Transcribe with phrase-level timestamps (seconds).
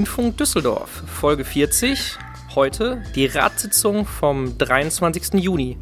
[0.00, 2.16] Grünfunk Düsseldorf, Folge 40.
[2.54, 5.34] Heute die Ratssitzung vom 23.
[5.34, 5.76] Juni.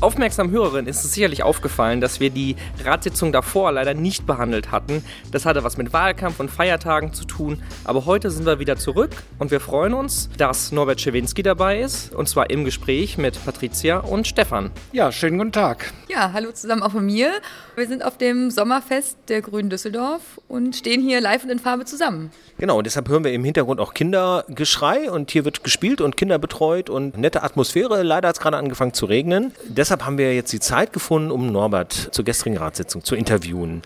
[0.00, 2.54] Aufmerksamen Hörerinnen ist es sicherlich aufgefallen, dass wir die
[2.84, 5.02] Ratssitzung davor leider nicht behandelt hatten.
[5.32, 7.60] Das hatte was mit Wahlkampf und Feiertagen zu tun.
[7.82, 9.10] Aber heute sind wir wieder zurück
[9.40, 12.14] und wir freuen uns, dass Norbert Schewinski dabei ist.
[12.14, 14.70] Und zwar im Gespräch mit Patricia und Stefan.
[14.92, 15.92] Ja, schönen guten Tag.
[16.08, 17.32] Ja, hallo zusammen auch von mir.
[17.74, 21.86] Wir sind auf dem Sommerfest der Grünen Düsseldorf und stehen hier live und in Farbe
[21.86, 22.30] zusammen.
[22.58, 26.38] Genau, und deshalb hören wir im Hintergrund auch Kindergeschrei und hier wird gespielt und Kinder
[26.38, 28.02] betreut und nette Atmosphäre.
[28.02, 29.52] Leider hat es gerade angefangen zu regnen.
[29.88, 33.80] Deshalb haben wir jetzt die Zeit gefunden, um Norbert zur gestrigen Ratssitzung zu interviewen.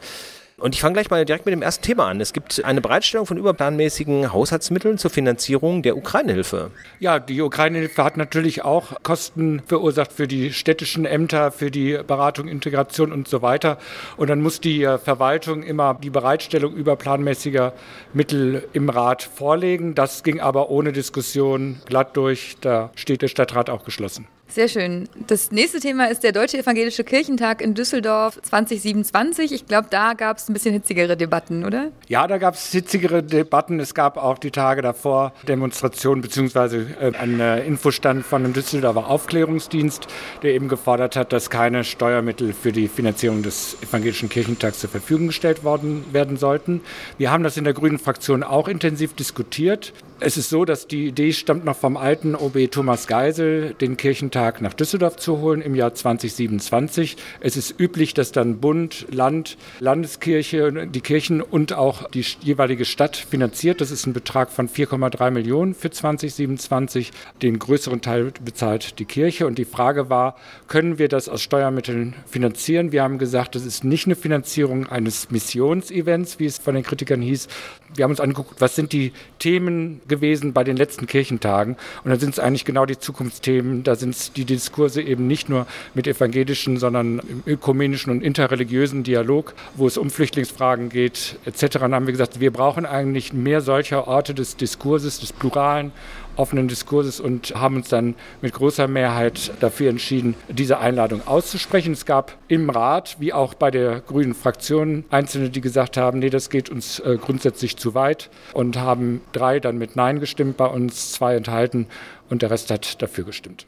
[0.56, 2.20] Und ich fange gleich mal direkt mit dem ersten Thema an.
[2.20, 6.73] Es gibt eine Bereitstellung von überplanmäßigen Haushaltsmitteln zur Finanzierung der Ukraine-Hilfe.
[6.98, 12.48] Ja, die Ukraine-Hilfe hat natürlich auch Kosten verursacht für die städtischen Ämter, für die Beratung,
[12.48, 13.78] Integration und so weiter.
[14.16, 17.75] Und dann muss die äh, Verwaltung immer die Bereitstellung überplanmäßiger
[18.12, 19.94] Mittel im Rat vorlegen.
[19.94, 22.56] Das ging aber ohne Diskussion glatt durch.
[22.61, 24.27] Da steht der Stadtrat auch geschlossen.
[24.55, 25.08] Sehr schön.
[25.28, 29.50] Das nächste Thema ist der Deutsche Evangelische Kirchentag in Düsseldorf 2027.
[29.50, 31.91] Ich glaube, da gab es ein bisschen hitzigere Debatten, oder?
[32.06, 33.81] Ja, da gab es hitzigere Debatten.
[33.81, 36.84] Es gab auch die Tage davor Demonstrationen bzw.
[37.00, 40.09] Äh, einen Infostand von einem Düsseldorfer Aufklärungsdienst,
[40.42, 45.28] der eben gefordert hat, dass keine Steuermittel für die Finanzierung des Evangelischen Kirchentags zur Verfügung
[45.28, 46.83] gestellt worden werden sollten.
[47.16, 49.94] Wir haben das in der Grünen Fraktion auch intensiv diskutiert.
[50.25, 54.61] Es ist so, dass die Idee stammt noch vom alten OB Thomas Geisel, den Kirchentag
[54.61, 57.17] nach Düsseldorf zu holen im Jahr 2027.
[57.41, 63.17] Es ist üblich, dass dann Bund, Land, Landeskirche, die Kirchen und auch die jeweilige Stadt
[63.17, 63.81] finanziert.
[63.81, 67.11] Das ist ein Betrag von 4,3 Millionen für 2027.
[67.43, 69.48] Den größeren Teil bezahlt die Kirche.
[69.48, 70.37] Und die Frage war,
[70.69, 72.93] können wir das aus Steuermitteln finanzieren?
[72.93, 77.22] Wir haben gesagt, das ist nicht eine Finanzierung eines Missionsevents, wie es von den Kritikern
[77.22, 77.49] hieß.
[77.97, 81.77] Wir haben uns angeguckt, was sind die Themen, gewesen bei den letzten Kirchentagen.
[82.05, 83.83] Und da sind es eigentlich genau die Zukunftsthemen.
[83.83, 89.05] Da sind es die Diskurse eben nicht nur mit evangelischen, sondern im ökumenischen und interreligiösen
[89.05, 91.62] Dialog, wo es um Flüchtlingsfragen geht, etc.
[91.62, 95.93] Und dann haben wir gesagt, wir brauchen eigentlich mehr solcher Orte des Diskurses, des pluralen
[96.37, 101.93] offenen Diskurses und haben uns dann mit großer Mehrheit dafür entschieden, diese Einladung auszusprechen.
[101.93, 106.31] Es gab im Rat, wie auch bei der grünen Fraktion, Einzelne, die gesagt haben, nee,
[106.31, 110.66] das geht uns äh, grundsätzlich zu weit und haben drei dann mit Nein gestimmt bei
[110.66, 111.87] uns, zwei enthalten
[112.31, 113.66] und der Rest hat dafür gestimmt.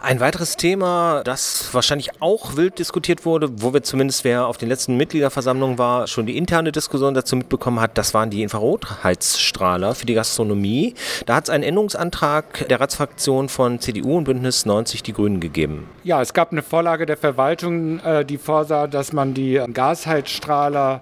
[0.00, 4.68] Ein weiteres Thema, das wahrscheinlich auch wild diskutiert wurde, wo wir zumindest, wer auf den
[4.68, 10.06] letzten Mitgliederversammlungen war, schon die interne Diskussion dazu mitbekommen hat, das waren die Infrarotheizstrahler für
[10.06, 10.94] die Gastronomie.
[11.24, 15.88] Da hat es einen Änderungsantrag der Ratsfraktion von CDU und Bündnis 90 Die Grünen gegeben.
[16.04, 21.00] Ja, es gab eine Vorlage der Verwaltung, äh, die vorsah, dass man die Gasheizstrahler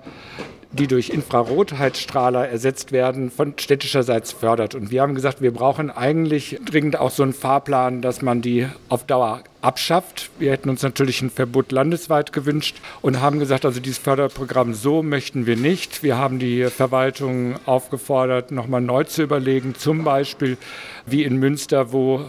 [0.74, 4.74] die durch Infrarotheizstrahler ersetzt werden, von städtischerseits fördert.
[4.74, 8.66] Und wir haben gesagt, wir brauchen eigentlich dringend auch so einen Fahrplan, dass man die
[8.88, 10.30] auf Dauer abschafft.
[10.38, 15.02] Wir hätten uns natürlich ein Verbot landesweit gewünscht und haben gesagt, also dieses Förderprogramm so
[15.02, 16.02] möchten wir nicht.
[16.02, 20.58] Wir haben die Verwaltung aufgefordert, nochmal neu zu überlegen, zum Beispiel
[21.06, 22.24] wie in Münster, wo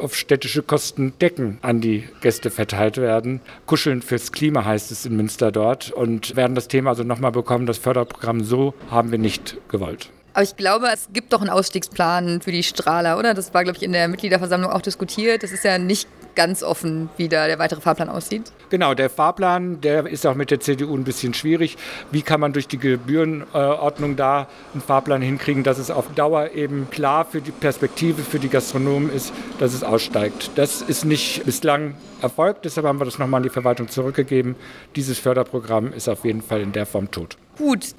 [0.00, 3.40] auf städtische Kosten Decken an die Gäste verteilt werden.
[3.66, 7.66] Kuscheln fürs Klima heißt es in Münster dort und werden das Thema also nochmal bekommen.
[7.66, 10.10] Das Förderprogramm so haben wir nicht gewollt.
[10.34, 13.34] Aber ich glaube, es gibt doch einen Ausstiegsplan für die Strahler, oder?
[13.34, 15.42] Das war, glaube ich, in der Mitgliederversammlung auch diskutiert.
[15.42, 16.06] Das ist ja nicht
[16.38, 18.52] ganz offen, wie da der weitere Fahrplan aussieht.
[18.70, 21.76] Genau, der Fahrplan, der ist auch mit der CDU ein bisschen schwierig.
[22.12, 26.86] Wie kann man durch die Gebührenordnung da einen Fahrplan hinkriegen, dass es auf Dauer eben
[26.92, 30.52] klar für die Perspektive für die Gastronomen ist, dass es aussteigt.
[30.54, 34.54] Das ist nicht bislang erfolgt, deshalb haben wir das nochmal an die Verwaltung zurückgegeben.
[34.94, 37.36] Dieses Förderprogramm ist auf jeden Fall in der Form tot.
[37.56, 37.94] Gut,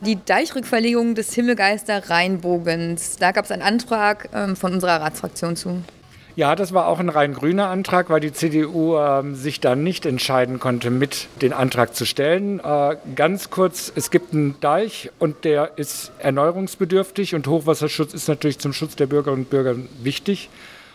[0.00, 3.16] die Deichrückverlegung des Himmelgeister Rheinbogens.
[3.16, 5.82] Da gab es einen Antrag ähm, von unserer Ratsfraktion zu.
[6.40, 10.06] Ja, das war auch ein rein grüner Antrag, weil die CDU äh, sich dann nicht
[10.06, 12.60] entscheiden konnte, mit den Antrag zu stellen.
[12.60, 18.58] Äh, ganz kurz, es gibt einen Deich und der ist erneuerungsbedürftig und Hochwasserschutz ist natürlich
[18.58, 20.48] zum Schutz der Bürgerinnen und Bürger wichtig.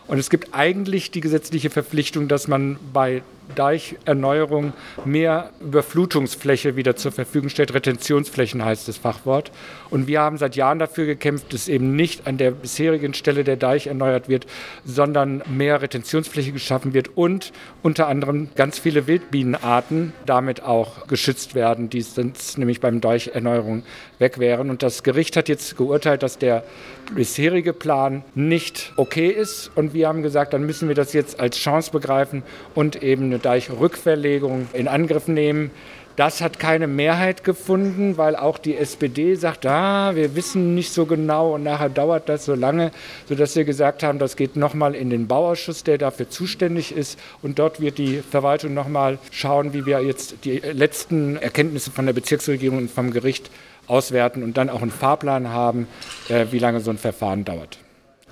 [0.08, 3.22] Und es gibt eigentlich die gesetzliche Verpflichtung, dass man bei
[3.56, 4.74] Deicherneuerung
[5.06, 7.74] mehr Überflutungsfläche wieder zur Verfügung stellt.
[7.74, 9.52] Retentionsflächen heißt das Fachwort.
[9.90, 13.58] Und wir haben seit Jahren dafür gekämpft, dass eben nicht an der bisherigen Stelle der
[13.58, 14.48] Deich erneuert wird,
[14.84, 17.54] sondern mehr Retentionsfläche geschaffen wird und
[17.84, 23.84] unter anderem ganz viele Wildbienenarten damit auch geschützt werden, die sonst nämlich beim Deicherneuerung
[24.20, 24.70] weg wären.
[24.70, 26.64] Und das Gericht hat jetzt geurteilt, dass der
[27.14, 29.72] bisherige Plan nicht okay ist.
[29.76, 32.44] Und wir haben gesagt, dann müssen wir das jetzt als Chance begreifen
[32.74, 35.72] und eben eine Deichrückverlegung in Angriff nehmen.
[36.16, 41.06] Das hat keine Mehrheit gefunden, weil auch die SPD sagt, ah, wir wissen nicht so
[41.06, 42.92] genau und nachher dauert das so lange,
[43.28, 47.20] sodass wir gesagt haben, das geht nochmal in den Bauausschuss, der dafür zuständig ist.
[47.42, 52.14] Und dort wird die Verwaltung nochmal schauen, wie wir jetzt die letzten Erkenntnisse von der
[52.14, 53.52] Bezirksregierung und vom Gericht
[53.88, 55.86] auswerten und dann auch einen Fahrplan haben,
[56.30, 57.78] äh, wie lange so ein Verfahren dauert.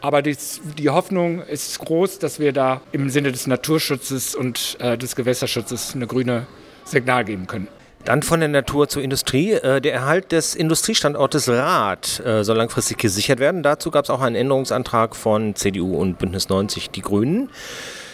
[0.03, 4.97] Aber dies, die Hoffnung ist groß, dass wir da im Sinne des Naturschutzes und äh,
[4.97, 6.45] des Gewässerschutzes eine grüne
[6.83, 7.69] Signal geben können.
[8.03, 9.53] Dann von der Natur zur Industrie.
[9.53, 13.63] Äh, der Erhalt des Industriestandortes Rath äh, soll langfristig gesichert werden.
[13.63, 17.49] Dazu gab es auch einen Änderungsantrag von CDU und Bündnis 90 Die Grünen.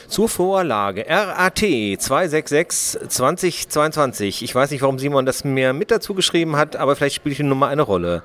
[0.08, 4.44] Zur Vorlage RAT 266 2022.
[4.44, 7.44] Ich weiß nicht, warum Simon das mir mit dazu geschrieben hat, aber vielleicht spielt die
[7.44, 8.22] Nummer eine Rolle.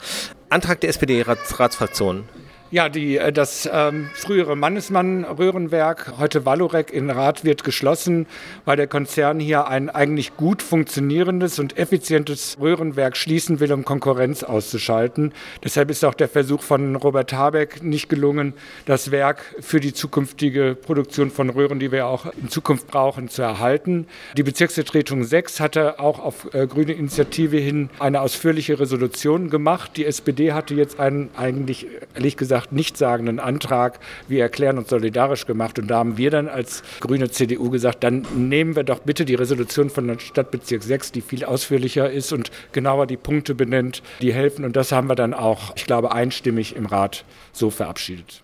[0.50, 2.28] Antrag der SPD-Ratsfraktion.
[2.75, 8.26] Ja, die, äh, das ähm, frühere Mannesmann-Röhrenwerk, heute Valorec in Rath, wird geschlossen,
[8.65, 14.43] weil der Konzern hier ein eigentlich gut funktionierendes und effizientes Röhrenwerk schließen will, um Konkurrenz
[14.43, 15.32] auszuschalten.
[15.62, 18.55] Deshalb ist auch der Versuch von Robert Habeck nicht gelungen,
[18.87, 23.43] das Werk für die zukünftige Produktion von Röhren, die wir auch in Zukunft brauchen, zu
[23.43, 24.09] erhalten.
[24.37, 29.93] Die Bezirksvertretung 6 hatte auch auf äh, grüne Initiative hin eine ausführliche Resolution gemacht.
[29.97, 31.87] Die SPD hatte jetzt einen eigentlich,
[32.17, 35.78] ehrlich gesagt, gesagt, nichtssagenden Antrag, wir erklären uns solidarisch gemacht.
[35.78, 39.34] Und da haben wir dann als grüne CDU gesagt, dann nehmen wir doch bitte die
[39.34, 44.64] Resolution von Stadtbezirk 6, die viel ausführlicher ist und genauer die Punkte benennt, die helfen.
[44.64, 48.43] Und das haben wir dann auch, ich glaube, einstimmig im Rat so verabschiedet.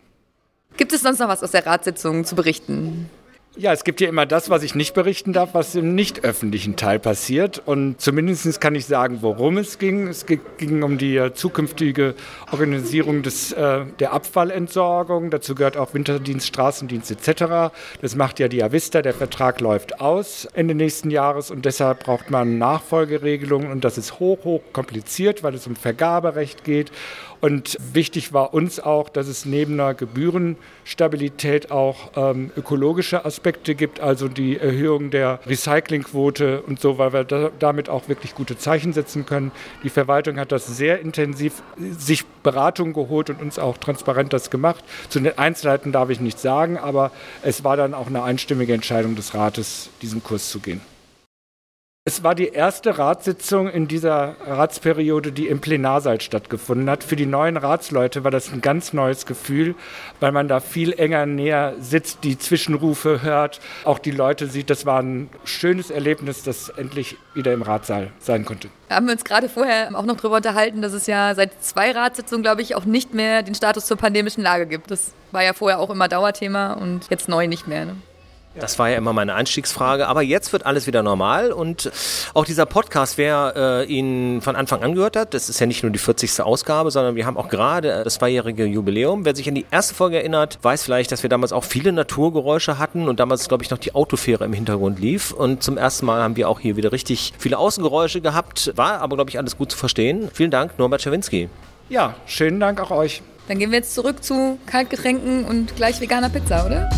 [0.76, 3.10] Gibt es sonst noch was aus der Ratssitzung zu berichten?
[3.56, 6.76] Ja, es gibt ja immer das, was ich nicht berichten darf, was im nicht öffentlichen
[6.76, 7.60] Teil passiert.
[7.66, 10.06] Und zumindest kann ich sagen, worum es ging.
[10.06, 12.14] Es ging um die äh, zukünftige
[12.52, 15.30] Organisierung des, äh, der Abfallentsorgung.
[15.30, 17.74] Dazu gehört auch Winterdienst, Straßendienst etc.
[18.00, 19.02] Das macht ja die Avista.
[19.02, 23.72] Der Vertrag läuft aus Ende nächsten Jahres und deshalb braucht man Nachfolgeregelungen.
[23.72, 26.92] Und das ist hoch, hoch kompliziert, weil es um Vergaberecht geht.
[27.40, 34.00] Und wichtig war uns auch, dass es neben einer Gebührenstabilität auch ähm, ökologische Aspekte gibt,
[34.00, 38.92] also die Erhöhung der Recyclingquote und so, weil wir da, damit auch wirklich gute Zeichen
[38.92, 39.52] setzen können.
[39.82, 44.84] Die Verwaltung hat das sehr intensiv sich Beratung geholt und uns auch transparent das gemacht.
[45.08, 47.10] Zu den Einzelheiten darf ich nichts sagen, aber
[47.42, 50.80] es war dann auch eine einstimmige Entscheidung des Rates, diesen Kurs zu gehen.
[52.10, 57.04] Es war die erste Ratssitzung in dieser Ratsperiode, die im Plenarsaal stattgefunden hat.
[57.04, 59.76] Für die neuen Ratsleute war das ein ganz neues Gefühl,
[60.18, 64.70] weil man da viel enger näher sitzt, die Zwischenrufe hört, auch die Leute sieht.
[64.70, 68.70] Das war ein schönes Erlebnis, das endlich wieder im Ratssaal sein konnte.
[68.88, 71.92] Da haben wir uns gerade vorher auch noch darüber unterhalten, dass es ja seit zwei
[71.92, 74.90] Ratssitzungen, glaube ich, auch nicht mehr den Status zur pandemischen Lage gibt.
[74.90, 77.84] Das war ja vorher auch immer Dauerthema und jetzt neu nicht mehr.
[77.84, 77.96] Ne?
[78.60, 80.06] Das war ja immer meine Einstiegsfrage.
[80.06, 81.90] Aber jetzt wird alles wieder normal und
[82.34, 85.82] auch dieser Podcast, wer äh, ihn von Anfang an gehört hat, das ist ja nicht
[85.82, 86.40] nur die 40.
[86.42, 89.24] Ausgabe, sondern wir haben auch gerade das zweijährige Jubiläum.
[89.24, 92.78] Wer sich an die erste Folge erinnert, weiß vielleicht, dass wir damals auch viele Naturgeräusche
[92.78, 95.32] hatten und damals, glaube ich, noch die Autofähre im Hintergrund lief.
[95.32, 98.72] Und zum ersten Mal haben wir auch hier wieder richtig viele Außengeräusche gehabt.
[98.76, 100.30] War aber, glaube ich, alles gut zu verstehen.
[100.32, 101.48] Vielen Dank, Norbert Schawinski.
[101.88, 103.22] Ja, schönen Dank auch euch.
[103.48, 106.88] Dann gehen wir jetzt zurück zu Kaltgetränken und gleich veganer Pizza, oder?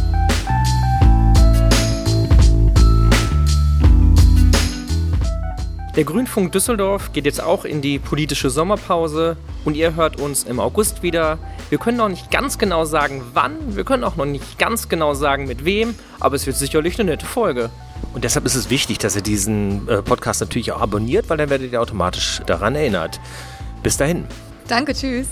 [5.94, 10.58] Der Grünfunk Düsseldorf geht jetzt auch in die politische Sommerpause und ihr hört uns im
[10.58, 11.38] August wieder.
[11.68, 15.12] Wir können noch nicht ganz genau sagen, wann, wir können auch noch nicht ganz genau
[15.12, 17.68] sagen, mit wem, aber es wird sicherlich eine nette Folge.
[18.14, 21.50] Und deshalb ist es wichtig, dass ihr diesen äh, Podcast natürlich auch abonniert, weil dann
[21.50, 23.20] werdet ihr automatisch daran erinnert.
[23.82, 24.24] Bis dahin.
[24.68, 25.28] Danke, tschüss.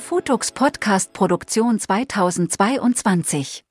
[0.00, 3.69] Futux Podcast Produktion 2022